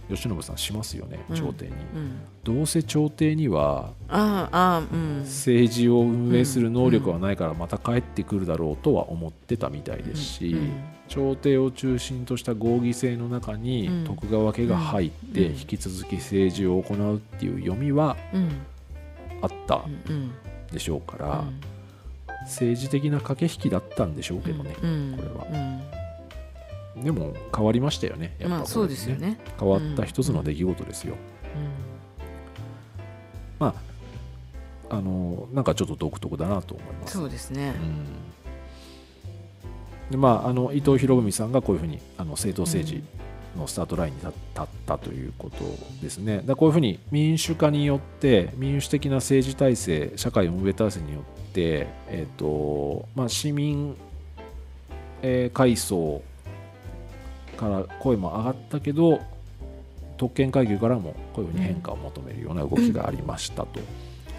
[0.09, 1.37] 慶喜さんしますよねうん。
[1.37, 2.21] 朝廷に、うん。
[2.43, 10.71] どうせ朝廷には政治を運営する能力はないからまた帰ってくるだろうとは思ってたみたいですし、うん
[11.09, 14.05] 朝廷を中心とした合議制の中にうん。
[14.05, 15.59] 徳川家が入ってうん。
[15.59, 18.51] 引き続き政治を行うっていう読みはうん。
[19.41, 20.33] あったうんうん
[20.71, 21.61] でしょうから、うん。
[22.43, 25.15] 政治的な駆け引きだったんでしょうけどね、うん。
[25.17, 25.47] これは。
[25.51, 26.08] うん
[27.03, 28.37] でも変わりましたよね。
[28.39, 29.39] やっぱこれまあそうですよね。
[29.59, 31.17] 変わった一つの出来事ですよ、
[33.59, 33.75] まあ
[34.91, 37.19] あのなんかちょっと独特だなと思います。
[37.19, 37.75] そうですね。
[37.77, 38.07] うん。
[40.11, 43.05] でまあ、あの伊藤博文さんがこういうふうにあの政党政治
[43.59, 45.57] のスタートラインに立立ったということ
[46.01, 46.43] ですね。
[46.47, 53.95] だこういうふうに民主化によって民主的な政治体制社会運営体制によって、えーとまあ、市民、
[55.21, 56.23] えー階層
[57.59, 59.21] から声も上がったけど
[60.17, 63.81] 特権階級からもこういうふうに変化を求めるような動きがありましたと。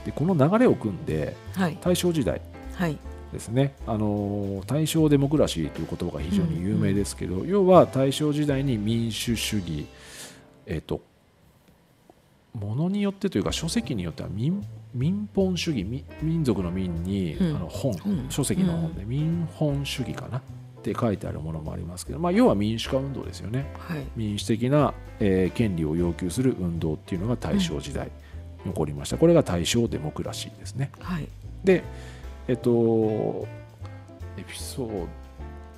[0.05, 1.77] でこの流れを組んではい。
[1.81, 2.41] 大正時代
[2.75, 2.97] はい。
[3.31, 9.85] ですね、あの大正デモクラシーという言葉が非常に有名ですけど、要は大正時代に民主主義、
[10.65, 11.01] えっと
[12.53, 17.55] ものによってというか書籍によっては民民本主義民民族の民に、うん。
[17.55, 18.25] あの本、うん。
[18.29, 20.41] 書籍の本で、民本主義かな
[20.79, 23.71] って書いてあるものもありますけど、まあ、要は民主化運動ですよね。
[23.77, 24.03] はい。
[24.15, 28.09] 民主的な、えー権利を要求する運動っていうのが大正時代
[28.65, 30.91] に起こりました、これが大正デモクラシーですね。
[30.99, 31.27] はい。
[31.63, 31.83] で、
[32.47, 33.47] えっと、
[34.37, 35.07] エピソード、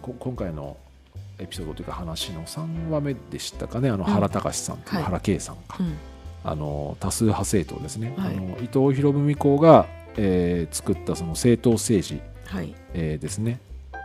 [0.01, 0.77] こ今回の
[1.39, 4.05] エピソードというか話の3話目でしたかね、あのん。
[4.05, 5.03] 原隆さんという、はい。
[5.03, 5.97] 原圭さんか、うん。
[6.43, 8.35] あの多数派政党ですね、はい。
[8.37, 9.87] あの伊藤博文公が、
[10.17, 12.75] えー作ったその政党政治、はい。
[12.93, 13.59] えーですね、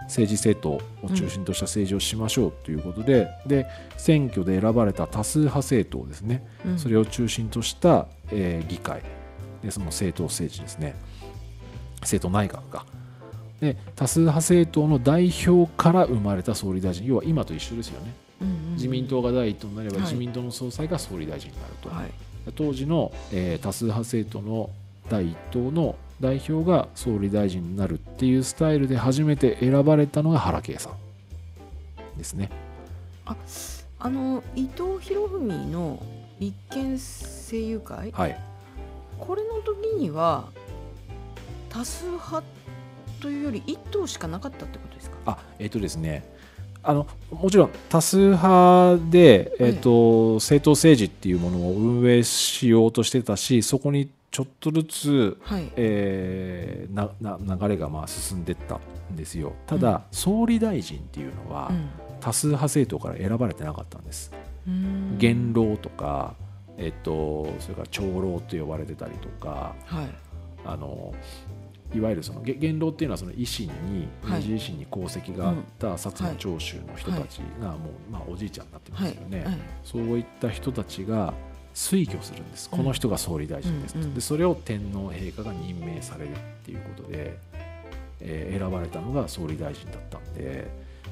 [0.06, 3.66] 政治政党を中心とした政治をしましょうということで、で
[3.96, 6.78] 選挙で選ばれた多数派政党ですね、うん。
[6.78, 9.02] それを中心とした、えー議会。
[9.62, 10.94] でその政党政治ですね。
[12.00, 12.86] 政党内閣か
[13.60, 17.06] で多数派政党の代表から生まれた総理大臣。
[17.06, 18.72] 要は今と一緒ですよね、うんうん。
[18.74, 20.04] 自民党が第一党になればはい。
[20.04, 22.10] 自民党の総裁が総理大臣になると、はい。
[22.54, 24.70] 当時の、えー多数派政党の
[25.08, 32.50] 第一党の代表が総理大臣になるっていうスタイルで初めて選ばれたのが原圭さんですね。
[33.98, 36.02] あの伊藤博文の
[36.38, 38.12] 立憲政友会？
[38.12, 38.40] はい。
[39.18, 40.44] これの時には
[41.70, 42.42] 多数派
[43.20, 45.16] というより一党しかなかったってことですか？
[45.26, 46.24] あえっ、とですね。
[46.82, 55.72] あのもちろん多数派で、えーと政党政治っていうものを運営しようとしてたしそこにちょっとずつ、はい。
[55.76, 58.78] えーなな流れがまあ進んでった
[59.10, 59.54] んですよ。
[59.66, 61.72] ただ、総理大臣っていうのは、
[62.20, 64.30] 多数派政党から選ばれてなかったんです。
[64.68, 65.16] うん。
[65.18, 66.34] 元老とか、
[66.76, 70.08] えっと、それから長老と呼ばれてたりとかはい。
[70.66, 71.14] あの
[71.94, 74.40] いわゆるそのげ元老っていうのはその維新にはい。
[74.40, 77.76] 明治維新に功績があった薩摩長州の人たちがも
[78.08, 79.58] う、まあ、おじいちゃんになってますよね、はい。
[79.82, 81.32] そういった人たちが
[81.76, 82.78] 推挙するんです、うん。
[82.78, 86.34] この人が総理大臣ですと、うんうんでそれを天皇陛下が任命されるっ
[86.64, 87.38] ていうことで、
[88.20, 90.66] えー選ばれたのが総理大臣だったんで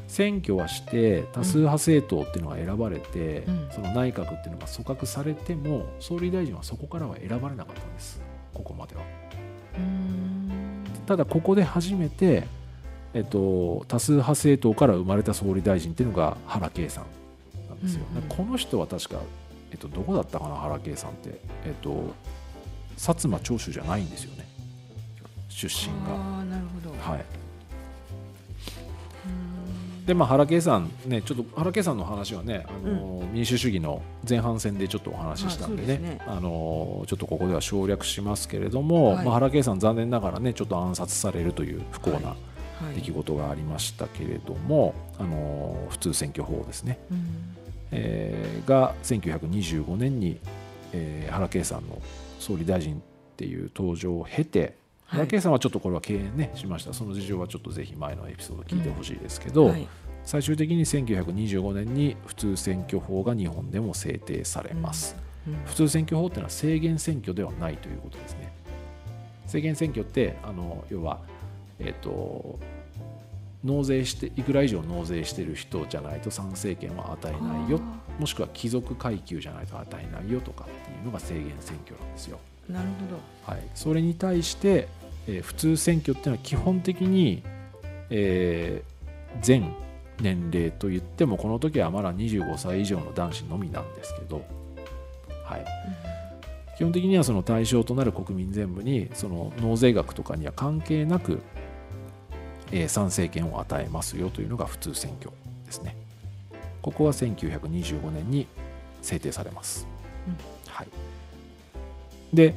[0.08, 3.68] 選挙はして多数派政党っていうのが選ばれて、うん。
[3.70, 8.20] その内閣っていうのが組閣されても総理大臣はそこからは選ばれなかったんです。
[8.52, 9.02] ここまでは。
[9.78, 10.84] うん。
[11.06, 12.46] ただここで初めて、
[13.12, 17.04] えっと、多数派政党から生まれた総理大臣っていうのが原圭さん
[17.68, 18.28] なんですよ、うんうん。
[18.28, 19.20] この人は確か、
[19.74, 22.14] えっと、どこだったかな原圭さんって、えっと、
[22.96, 24.46] 薩摩長州じゃないんですよね。
[25.48, 26.14] 出身が。
[26.14, 26.90] ああなるほど。
[27.00, 27.24] はい、
[29.26, 30.06] うん。
[30.06, 36.20] でまあ原圭さんねちょっと原圭さんの話はねあの、民主主義の前半戦でちょっとお話ししたんでね,、ね。
[36.24, 39.24] あのちょっとここでは省略しますけれども、はい。
[39.24, 42.36] まあ、原圭さん残念ながらねちょっと暗殺されるという不幸な、は
[42.92, 42.94] い。
[42.94, 47.56] 出来事がありましたけれども、あの普通選挙法ですね、うん
[47.94, 50.38] えーが1925年に、
[50.92, 52.00] えー原圭さんの
[52.38, 52.98] 総理大臣っ
[53.36, 54.76] ていう登場を経て、
[55.06, 55.20] はい。
[55.20, 56.92] ラケイさんはちょっとこれは敬遠ねしました。
[56.92, 59.88] その事情はちょっとぜひ前のエピソード聞いてほしいですけど、はい。
[60.24, 65.54] 最終的に1925年に普通選挙法が日本でも制定されます、うん。
[65.66, 68.52] 普通選挙法っていうのは制限選挙ではないということですね
[69.46, 71.20] 制限選挙ってあの要は
[71.78, 72.58] えっ、と
[73.64, 77.80] 納税していくら以上納税してる人じゃないと参政権は与えないよ。
[78.18, 82.38] もしくは貴族階級じゃないと与えないよとかっていうのが制限選挙なんですよ。
[82.68, 83.52] なるほど。
[83.52, 84.88] はい、それに対して、
[85.26, 87.42] えー普通選挙っていうのは基本的に、
[88.10, 88.94] えー
[89.40, 89.74] 全
[90.20, 94.44] 年齢といってもこの時はまだ25歳以上の男子のみなんですけど、
[95.44, 95.64] はい、
[96.76, 101.40] 基本的にはその対象となる国民全部にその納税額とかには関係なく、
[102.72, 105.30] えー参政権を与えますよというのが普通選挙
[105.66, 105.96] ですね。
[106.82, 108.46] ここは1925年に
[109.02, 109.86] 制定されます。
[110.26, 110.88] うんはい、
[112.32, 112.54] で、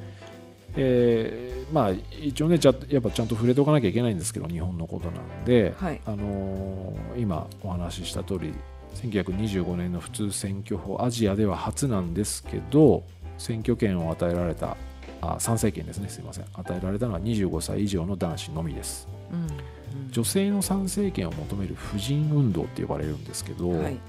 [0.75, 1.91] えーまあ
[2.21, 6.01] 一応ねちゃやっぱちゃんと触れておかなきゃいけないんですけど日本のことなんで、はい。
[6.05, 8.53] あのー今お話しした通り
[8.95, 13.03] 1925年の普通選挙法アジアでは初なんですけど
[13.37, 14.77] 選挙権を与えられた
[15.21, 16.09] あ参政権ですね。
[16.09, 16.45] すいません。
[16.53, 19.07] 与えられたのは25歳以上の男子のみです。
[19.31, 19.76] うんうん
[20.11, 23.99] 女性の参政権を求める婦人運動って呼ばれるんですけど、はい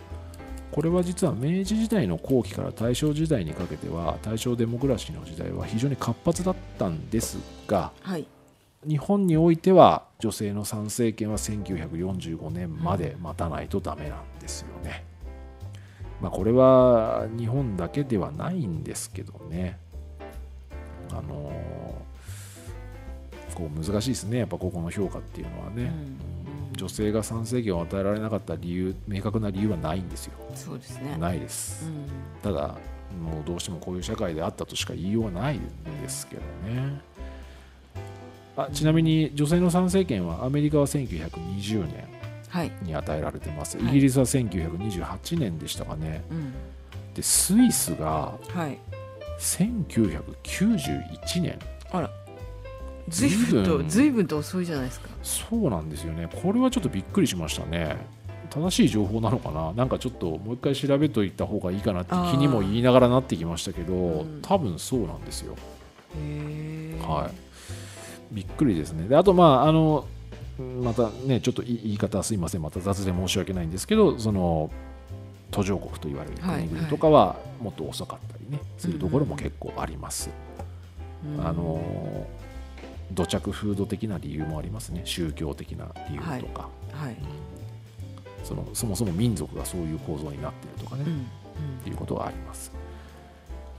[0.70, 8.26] これは実は明治時代の後期から大正時代にかけては大正デモクラシーの時代は非常に活発だったんですがはい
[8.86, 15.04] 日本においては女性の参政権は1945年まで待たないとダメなんですよね。
[16.20, 19.78] まあ、これは日本だけではないんですけどね。
[21.10, 21.87] あのー
[23.58, 24.38] こう難しいですね。
[24.38, 25.82] やっぱここの評価っていうのはね。
[25.82, 26.18] うん。
[26.76, 30.34] 女性が参政権を与えられなかった理由明確な理由はないんですよ。
[30.54, 31.16] そうですね。
[31.18, 31.86] ないです。
[31.86, 32.06] うん。
[32.40, 32.76] ただ
[33.20, 35.60] もうどうしてもこういう社会であったとしか言いようがないん
[36.02, 37.00] ですけどね。
[38.56, 42.04] あちなみに女性の参政権はアメリカは1920年
[42.48, 42.72] はい。
[42.82, 43.88] に与えられてます、はい。
[43.88, 46.22] イギリスは1928年でしたかね。
[46.30, 46.52] うん。
[47.14, 48.78] でスイスがはい。
[49.40, 51.58] 1991年
[51.90, 52.10] あら
[53.08, 54.26] 随分と随分。
[54.26, 55.08] と遅いじゃないですか。
[55.22, 56.28] そうなんですよね。
[56.42, 57.96] これはちょっとびっくりしましたね。
[58.50, 59.72] 正しい情報なのかな？
[59.74, 64.40] なんかちょっともう一回調べといた方がいいかなって気にも言いながらなってきましたけど、うん。
[64.42, 65.54] 多分そうなんですよ。
[67.06, 67.30] は
[68.32, 69.06] い、びっくりですね。
[69.06, 70.06] であと、まあ、あの
[70.82, 74.70] またね、ちょっと言い方はすいません、また雑で申し訳ないんですけど、その
[75.50, 80.30] 途上国と言われるはい国々とかはもっと遅かったりね、するところも結構あります。
[81.36, 81.46] うん。
[81.46, 82.26] あの
[83.12, 87.16] 土着風土的な理由もありますね、宗教的な理由とか、はい。
[88.44, 91.26] そのそもそも民族がそういう構造になっているとかね、っうん。
[91.84, 92.72] ていうことがあります。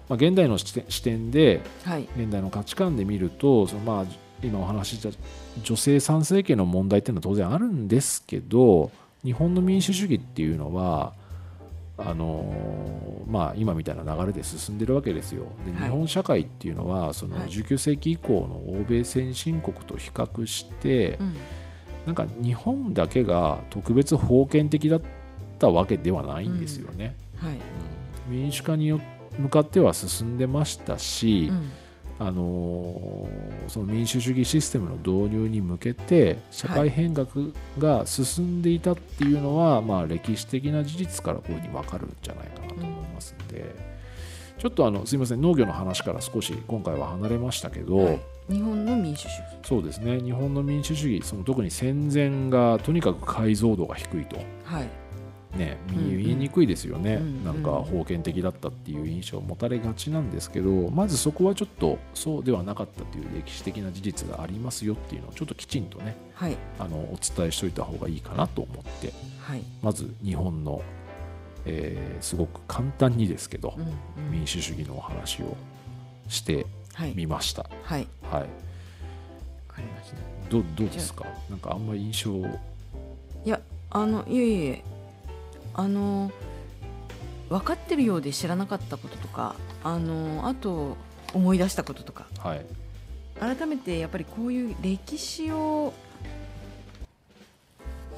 [0.08, 2.08] まあ、現代の視点でうんはい。
[2.18, 4.06] 現代の価値観で見るとそのまあ
[4.44, 5.10] 今お話しした
[5.64, 8.90] 女性参政権の問題っていうのは当然あるんですけど
[9.24, 11.14] 日本の民主主義っていうのは
[12.06, 12.54] あの
[13.28, 15.46] まあ、今みたいな流れで進んでるわけですよ。
[15.66, 15.90] ではい。
[15.90, 17.50] 日本社会っていうのはそのはい。
[17.50, 21.36] 19世紀以降の欧米先進国と比較して、うん。
[22.08, 25.02] なんか日本だけが特別封建的だっ
[25.60, 27.16] たわけではないんですよね。
[27.38, 27.54] はい。
[28.30, 28.40] うん。
[28.42, 29.00] 民主化によ
[29.38, 31.72] 向かっては進んでましたし、うん
[32.20, 37.28] あのーその民主主義システムの導入に向けて社会変革
[37.78, 43.76] が進んでいたっていうのは、まあ、歴史的な事実からこういうふうに分かるんじゃないかなと思いますんで、
[44.58, 48.20] ちょっとあのすいません農業の話から少し今回は離れましたけど、はい。
[48.50, 49.34] 日本の民主主義。
[49.64, 50.20] そうですね。
[50.20, 54.90] 日本の民主主義その特に戦前がとにかく解像度が低いと、はい
[55.56, 66.56] ね、うん見えにくいですよね、うんなんか封建的だったっていう印象を持たれがちなんですけどまずそこはちょっとそうではなかったという歴史的な事実がありますよっていうのをちょっときちんとねはい。
[66.78, 69.62] あのお伝えしておいた方がいいかなと思ってはい。
[69.82, 70.84] まず日本の、
[71.66, 73.84] えーすごく簡単にですけどうん
[74.26, 74.32] うん。
[74.32, 75.58] 民主主義のお話を
[76.28, 77.14] してはい。
[77.16, 77.68] みました。
[77.84, 78.08] はい。
[78.30, 78.48] はい、わ
[79.68, 80.18] かりました。
[80.50, 81.26] どどうですか？
[81.50, 82.38] なんかあんまり印象
[83.46, 83.60] いや
[83.90, 84.84] あのいえいえ
[85.74, 86.32] あの
[87.50, 90.98] 分かってるようで知らなかったこととかあのあと
[91.34, 92.28] 思い出したこととか。
[92.40, 92.66] はい。
[93.40, 95.94] 改めてやっぱりこういう歴史を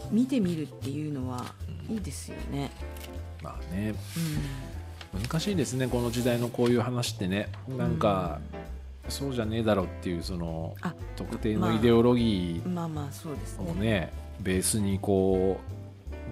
[0.10, 1.45] 見てみるっていうのは
[1.89, 2.72] いいですよね。
[3.43, 3.93] まあね。
[5.14, 7.49] う難しいですねこの時代のこういう話ってね。
[7.78, 8.39] なんか、
[9.10, 11.72] そうじゃねえだろうっていうそのあ特定まあ。
[11.72, 13.66] のイデオロギん、まあまあそうですね。
[13.66, 15.81] ーをねベースにこう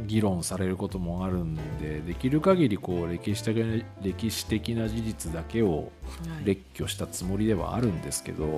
[0.06, 5.92] 議論されることもあるんでできる限りこう歴史的な歴史的な事実だけを
[6.30, 6.46] はい。
[6.46, 8.50] 列挙したつもりではあるんですけど、うん。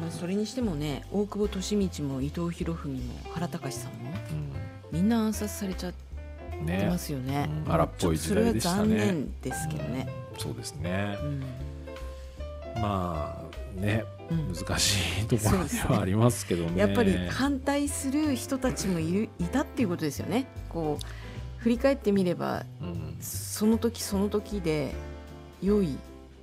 [0.00, 4.14] まあ、それにしてもね大久保利通も伊藤博文も原隆さんもう
[4.92, 5.94] みんな暗殺されちゃっん、
[6.66, 7.48] てねますよね。
[7.66, 7.72] うん。
[7.72, 8.76] 荒っぽい時代でしたね。
[8.78, 11.18] 残念ですけどね、そうですね。
[11.22, 11.40] うん。
[12.80, 13.42] ま
[13.76, 14.04] あね。
[14.14, 16.80] うん難しいところではありますけどね。
[16.80, 20.46] やっぱり反対する人たちもいるいたっていうことですよね。
[20.68, 23.16] こう振り返ってみればうん。
[23.20, 24.94] その時その時で
[25.62, 25.98] 良い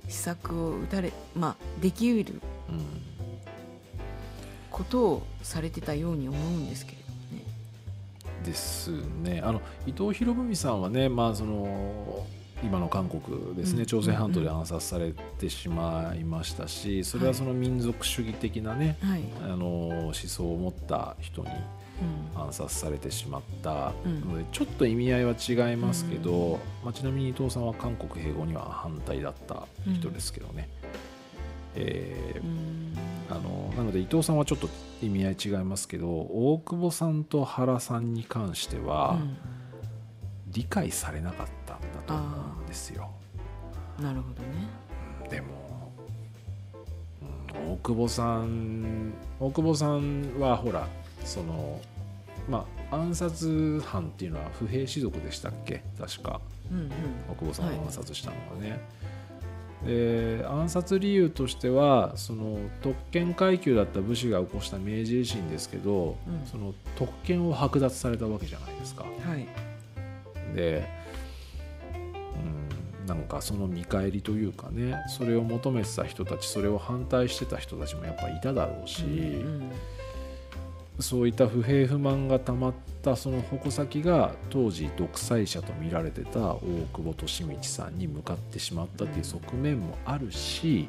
[0.08, 2.84] 施策を打たれ、まあ、できうるうん
[4.70, 7.44] ことをされてたように思うんですけれどもね。
[8.44, 8.90] です
[9.22, 9.40] ね。
[9.42, 12.24] あの伊藤博文さんはね、まあ、その
[12.62, 13.86] 今の韓国ですね、うん。
[13.86, 21.48] 朝鮮半島で暗殺されてしまいましたし、それはその民族主義的なね、はい、あの思想を持った人に
[22.34, 22.40] うん。
[22.42, 23.92] 暗殺されてしまった。
[24.04, 24.20] うん。
[24.20, 30.68] ので、ちょっと意味合いは違いますけど、まあ、ちなみに伊藤さんは韓国併合には反対だった人ですけどね。
[31.74, 32.94] えーうん。
[33.30, 34.68] あのなので伊藤さんはちょっと
[35.02, 39.36] 意味合い違いますけど大久保さんと原さんに関しては、うん。
[40.50, 41.52] 理解されなかった
[42.14, 43.10] んだとですよ。
[44.00, 45.28] なるほどね。
[45.30, 45.92] でも、
[47.54, 50.86] うん大久保さん大久保さんはほら
[51.24, 51.80] その
[52.48, 55.82] まあ暗殺犯っていうのは不平士族でしたっけ？
[55.98, 56.40] 確か
[56.70, 56.90] うんうん
[57.30, 58.80] 大久保さんはいを暗殺したのはね。
[59.86, 69.04] で暗殺理由としてはその特権階級だった武士が起こした明治維新ですけど、うんその特権を剥奪されたわけじゃないですか。
[69.04, 69.46] はい。
[70.56, 70.84] で、うん、
[73.08, 79.72] なんかその見返りというかねそれを求めてた人たちそれを反対してた人たちもやっぱいただろうし、うん
[81.00, 86.60] そういった不平不満がたまったその矛先が当時独裁者と見られてた大
[86.92, 87.14] 久保
[87.46, 90.88] 利通さんに向かってしまったっていう側面もあるし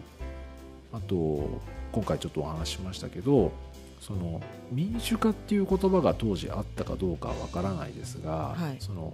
[0.92, 1.62] あと
[1.92, 3.52] 今回ちょっとお話ししましたけど
[4.00, 4.42] その
[4.72, 8.78] 民主化っていう言葉が当時あったかどうかはわからないですが、はい。
[8.80, 9.14] その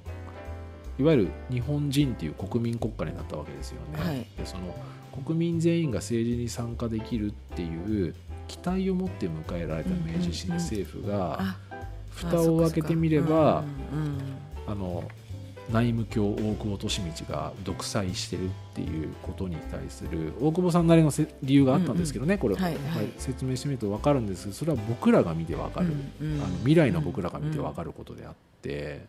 [0.97, 4.03] いわゆる日本人っていう国民国家になったわけですよね。
[4.03, 4.27] はい。
[4.37, 4.75] でその
[5.25, 8.15] 国民全員が政治に参加できるっていう
[8.47, 11.57] 期待を持って迎えられた明治維新で政府があ
[12.09, 13.63] 蓋を開けてみれば
[14.67, 15.03] あの
[15.71, 22.69] 内務卿大久保利通が独裁してるっていうことに対する大久保さんなりのせ理由があったんですけどね、これ、は。
[22.69, 23.09] いはい。
[23.17, 24.43] 説明してみると分かるんです。
[24.43, 25.87] けどそれは僕らが見て分かる、
[26.21, 26.43] うんうん。
[26.43, 29.05] あの未来の僕らが見て分かることであって、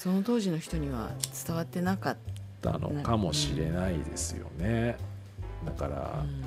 [0.00, 1.10] その当時の人には
[1.46, 2.16] 伝わってなかっ
[2.62, 4.96] たのかもしれないですよね。
[5.66, 6.20] だから、た。
[6.22, 6.40] うんうん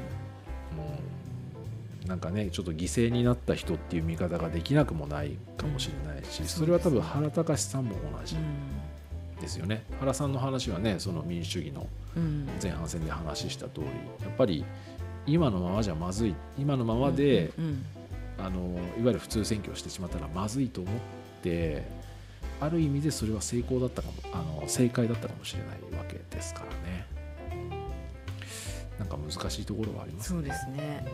[2.07, 9.85] なんかねちょっと犠牲になった人っていう見方ができなくもないかもしれないし、うんそれは多分原隆さんも同じうですよね。
[9.99, 11.87] 原さんの話はねその民主主義のん
[12.17, 13.83] うん前半戦で話した通り
[14.25, 14.65] やっぱり
[15.27, 17.85] 今のままじゃまずい今のままで、うん
[18.39, 18.61] あの
[18.99, 20.93] いわゆる普通選挙をしてしまったらまずいと思っ
[21.43, 21.83] て
[22.59, 27.05] ある意味でそれは成功だったかもあの正解だったかもしれないわけですからね。
[28.99, 31.05] なんか難しいところはありますそうですね。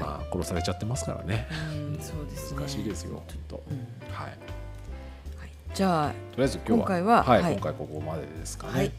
[0.00, 1.46] まあ殺されちゃってますからね。
[1.72, 2.60] うんそうですね。
[2.60, 3.62] 難しいですよ、きっと。
[3.70, 3.78] うん
[4.12, 4.26] はい。
[4.26, 8.72] はいじゃあとりあえず今日は今回ははい、はい今回ここまでですかね。
[8.72, 8.92] はい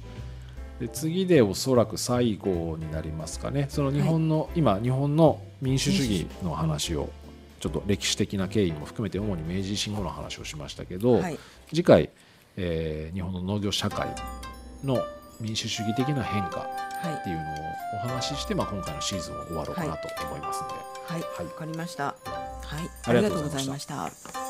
[0.79, 3.67] で次でおそらく最後になりますかね。
[3.69, 7.09] その日本の、今日本の民主主義の話を
[7.65, 11.39] ちょっと歴史的な経緯も含めて主に明治維新後の話をしましたけど、はい。
[11.69, 12.11] 次回、
[12.57, 14.07] えー日本の農業社会
[14.83, 14.99] の
[15.41, 16.67] 民主主義的な変化は
[17.09, 17.13] い。
[17.21, 17.45] っていうのを
[18.05, 21.21] お話しして、まあ、今回のシーズンを終わろうかなと思いますので、はい。
[21.21, 21.45] はい。
[21.45, 22.03] わかりました。
[22.03, 23.09] はい。
[23.09, 24.44] ありがとうございました。